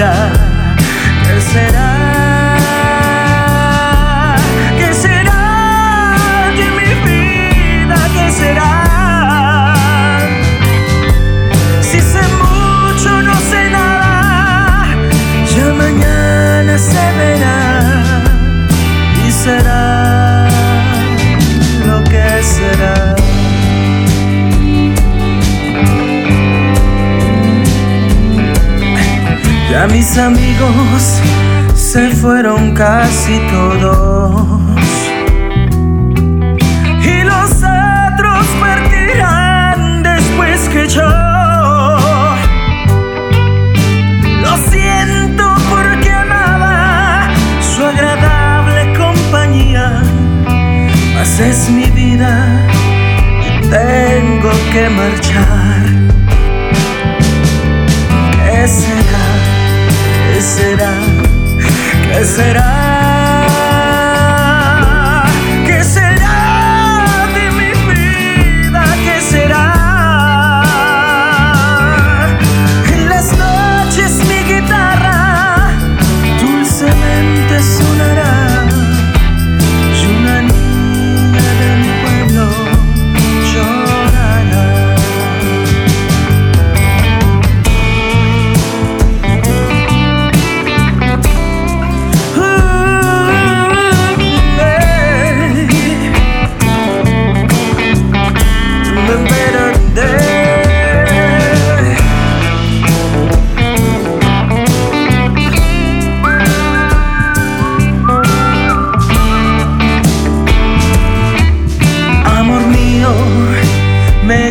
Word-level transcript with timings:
será? 0.00 0.32
¿Qué 1.26 1.40
será? 1.40 1.79
Ya 29.80 29.86
mis 29.86 30.18
amigos 30.18 31.22
se 31.74 32.10
fueron 32.10 32.74
casi 32.74 33.40
todos. 33.50 34.60
Y 37.02 37.24
los 37.24 37.50
otros 37.50 38.46
partirán 38.60 40.02
después 40.02 40.68
que 40.68 40.86
yo. 40.86 41.08
Lo 44.42 44.54
siento 44.70 45.54
porque 45.70 46.10
amaba 46.10 47.30
su 47.62 47.82
agradable 47.82 48.92
compañía. 48.98 50.02
Mas 51.14 51.40
es 51.40 51.70
mi 51.70 51.86
vida 51.86 52.46
y 53.46 53.66
tengo 53.70 54.50
que 54.72 54.90
marchar. 54.90 56.00
Será? 62.24 62.89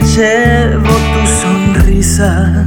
Llevo 0.00 0.94
tu 1.12 1.26
sonrisa 1.26 2.64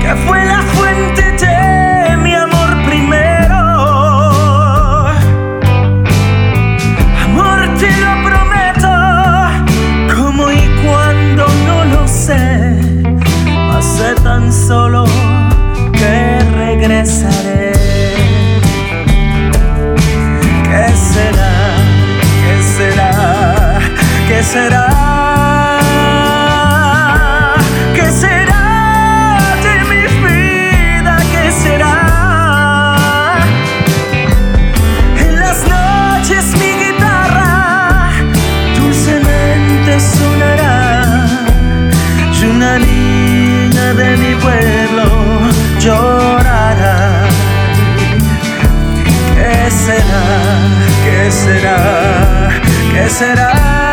que 0.00 0.14
fue 0.26 0.44
la 0.44 0.60
fuente 0.60 1.22
de 1.32 2.16
mi 2.18 2.34
amor 2.34 2.70
primero. 2.86 3.56
Amor, 7.24 7.58
te 7.78 7.90
lo 8.04 8.12
prometo, 8.28 8.94
como 10.14 10.50
y 10.50 10.68
cuando 10.84 11.46
no 11.66 11.84
lo 11.84 12.06
sé, 12.06 12.76
hace 13.72 14.14
tan 14.22 14.52
solo 14.52 15.04
que 15.92 16.38
regresaré. 16.56 17.83
Será? 24.54 24.86
¿Qué 27.96 28.06
será 28.22 28.66
de 29.66 29.74
mi 29.90 30.02
vida? 30.24 31.16
¿Qué 31.32 31.44
será? 31.62 31.96
En 35.24 35.32
las 35.42 35.58
noches 35.76 36.44
mi 36.60 36.70
guitarra 36.82 37.52
dulcemente 38.78 39.92
sonará 39.98 41.26
y 42.38 42.44
una 42.44 42.78
niña 42.78 43.86
de 44.00 44.08
mi 44.22 44.32
pueblo 44.44 45.06
llorará. 45.80 46.96
¿Qué 49.36 49.56
será? 49.84 50.24
¿Qué 51.04 51.20
será? 51.42 51.78
¿Qué 52.92 53.08
será? 53.10 53.83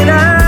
¿Qué 0.00 0.06
será? 0.06 0.39